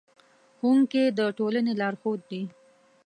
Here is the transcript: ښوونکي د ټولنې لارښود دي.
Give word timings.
ښوونکي 0.59 1.03
د 1.17 1.19
ټولنې 1.37 1.73
لارښود 1.79 2.21
دي. 2.31 2.41